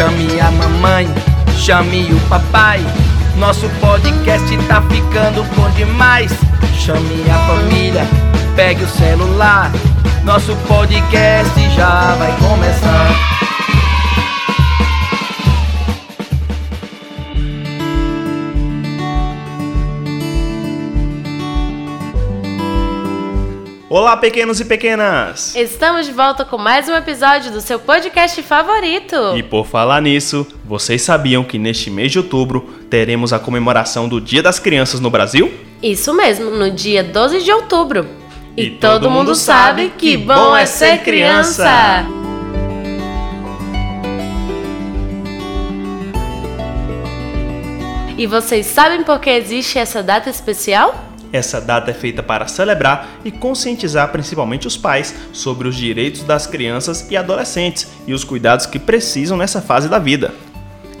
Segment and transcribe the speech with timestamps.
[0.00, 1.06] Chame a mamãe,
[1.58, 2.80] chame o papai.
[3.36, 6.32] Nosso podcast tá ficando bom demais.
[6.74, 8.08] Chame a família,
[8.56, 9.70] pegue o celular.
[10.24, 13.39] Nosso podcast já vai começar.
[23.92, 25.52] Olá, pequenos e pequenas!
[25.56, 29.16] Estamos de volta com mais um episódio do seu podcast favorito.
[29.36, 34.20] E por falar nisso, vocês sabiam que neste mês de outubro teremos a comemoração do
[34.20, 35.52] Dia das Crianças no Brasil?
[35.82, 38.06] Isso mesmo, no dia 12 de outubro.
[38.56, 42.06] E, e todo, todo mundo sabe que bom é ser criança.
[48.16, 51.09] E vocês sabem por que existe essa data especial?
[51.32, 56.46] Essa data é feita para celebrar e conscientizar principalmente os pais sobre os direitos das
[56.46, 60.32] crianças e adolescentes e os cuidados que precisam nessa fase da vida.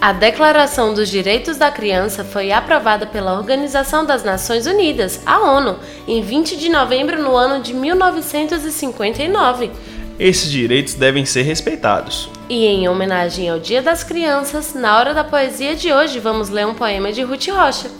[0.00, 5.76] A Declaração dos Direitos da Criança foi aprovada pela Organização das Nações Unidas, a ONU,
[6.06, 9.72] em 20 de novembro no ano de 1959.
[10.16, 12.30] Esses direitos devem ser respeitados.
[12.48, 16.66] E em homenagem ao Dia das Crianças, na hora da poesia de hoje vamos ler
[16.66, 17.90] um poema de Ruth Rocha.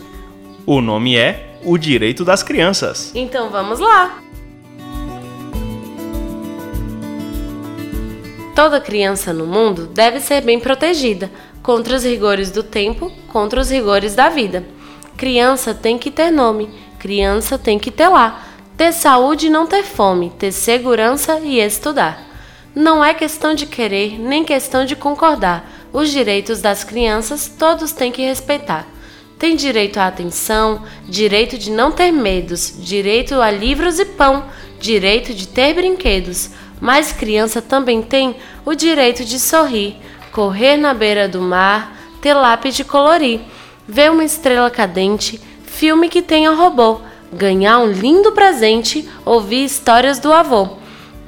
[0.65, 3.11] O nome é o direito das crianças.
[3.13, 4.19] Então vamos lá!
[8.55, 11.31] Toda criança no mundo deve ser bem protegida
[11.63, 14.65] contra os rigores do tempo, contra os rigores da vida.
[15.15, 18.43] Criança tem que ter nome, criança tem que ter lá,
[18.75, 22.21] ter saúde e não ter fome, ter segurança e estudar.
[22.75, 25.69] Não é questão de querer, nem questão de concordar.
[25.91, 28.85] Os direitos das crianças todos têm que respeitar.
[29.39, 34.43] Tem direito à atenção, direito de não ter medos, direito a livros e pão,
[34.81, 36.49] direito de ter brinquedos.
[36.81, 39.95] Mas criança também tem o direito de sorrir,
[40.33, 43.39] correr na beira do mar, ter lápis de colorir,
[43.87, 46.99] ver uma estrela cadente, filme que tenha robô,
[47.31, 50.67] ganhar um lindo presente, ouvir histórias do avô,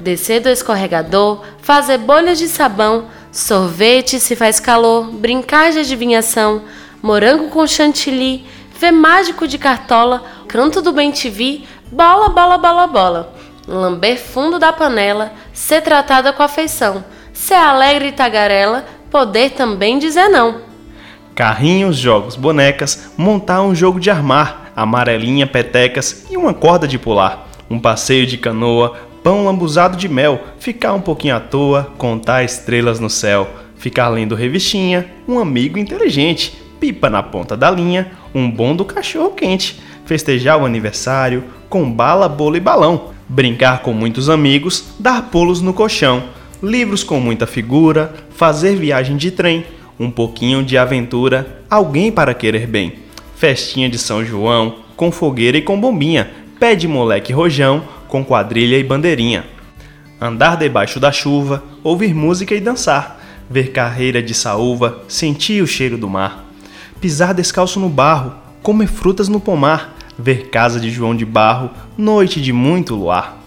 [0.01, 6.61] descer do escorregador, fazer bolhas de sabão, sorvete se faz calor, brincar de adivinhação
[7.01, 13.33] morango com chantilly, fé mágico de cartola, canto do bem TV, bola, bola, bola, bola.
[13.67, 17.03] Lamber fundo da panela, ser tratada com afeição,
[17.33, 20.61] ser alegre e tagarela, poder também dizer não.
[21.35, 27.47] Carrinhos, jogos, bonecas, montar um jogo de armar, amarelinha, petecas e uma corda de pular.
[27.69, 32.99] Um passeio de canoa, pão lambuzado de mel, ficar um pouquinho à toa, contar estrelas
[32.99, 33.47] no céu,
[33.77, 39.35] ficar lendo revistinha, um amigo inteligente, pipa na ponta da linha, um bom do cachorro
[39.35, 45.61] quente, festejar o aniversário com bala, bolo e balão, brincar com muitos amigos, dar pulos
[45.61, 46.23] no colchão,
[46.61, 49.63] livros com muita figura, fazer viagem de trem,
[49.99, 52.93] um pouquinho de aventura, alguém para querer bem,
[53.35, 58.77] festinha de São João, com fogueira e com bombinha, pé de moleque rojão, com quadrilha
[58.77, 59.45] e bandeirinha.
[60.19, 65.97] Andar debaixo da chuva, ouvir música e dançar, ver carreira de saúva, sentir o cheiro
[65.97, 66.50] do mar
[67.01, 72.39] pisar descalço no barro, comer frutas no pomar, ver casa de João de Barro, noite
[72.39, 73.41] de muito luar.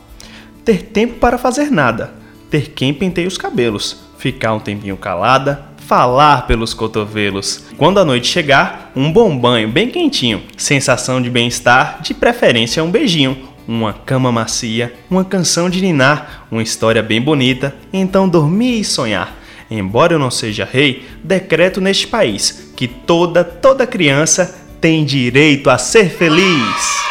[0.64, 2.12] Ter tempo para fazer nada,
[2.50, 7.66] ter quem penteie os cabelos, ficar um tempinho calada, falar pelos cotovelos.
[7.76, 12.90] Quando a noite chegar, um bom banho bem quentinho, sensação de bem-estar, de preferência um
[12.90, 13.36] beijinho,
[13.68, 19.36] uma cama macia, uma canção de ninar, uma história bem bonita, então dormir e sonhar.
[19.70, 25.78] Embora eu não seja rei, decreto neste país que toda, toda criança tem direito a
[25.78, 27.04] ser feliz.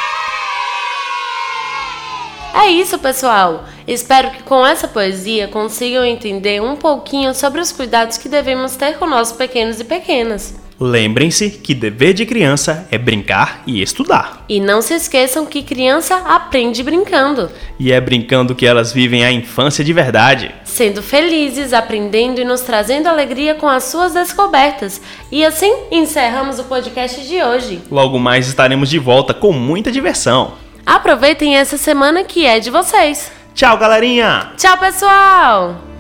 [2.54, 3.66] É isso, pessoal!
[3.88, 8.98] Espero que com essa poesia consigam entender um pouquinho sobre os cuidados que devemos ter
[8.98, 10.63] com nossos pequenos e pequenas.
[10.86, 14.44] Lembrem-se que dever de criança é brincar e estudar.
[14.50, 17.50] E não se esqueçam que criança aprende brincando.
[17.80, 20.54] E é brincando que elas vivem a infância de verdade.
[20.66, 25.00] Sendo felizes, aprendendo e nos trazendo alegria com as suas descobertas.
[25.32, 27.80] E assim encerramos o podcast de hoje.
[27.90, 30.56] Logo mais estaremos de volta com muita diversão.
[30.86, 33.32] Aproveitem essa semana que é de vocês.
[33.56, 34.52] Tchau, galerinha!
[34.58, 35.93] Tchau, pessoal!